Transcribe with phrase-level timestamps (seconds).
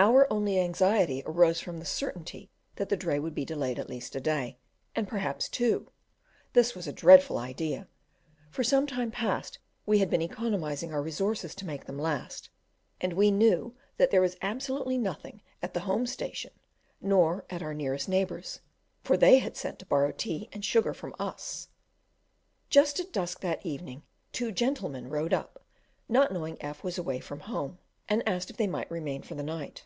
[0.00, 4.14] Our only anxiety arose from the certainty that the dray would be delayed at least
[4.14, 4.56] a day,
[4.94, 5.90] and perhaps two;
[6.52, 7.88] this was a dreadful idea:
[8.48, 12.48] for some time past we had been economising our resources to make them last,
[13.00, 16.52] and we knew that there was absolutely nothing at the home station,
[17.00, 18.60] nor at our nearest neighbour's,
[19.02, 21.70] for they had sent to borrow tea and sugar from us.
[22.70, 25.60] Just at dusk that evening, two gentlemen rode up,
[26.08, 27.80] not knowing F was from home,
[28.10, 29.84] and asked if they might remain for the night.